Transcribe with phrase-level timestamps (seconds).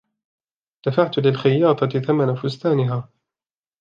[0.87, 3.09] دفعت للخياطة ثمن فستانها.